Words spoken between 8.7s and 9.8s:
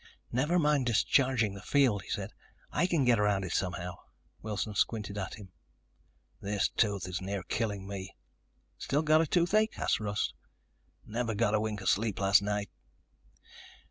"Still got a toothache?"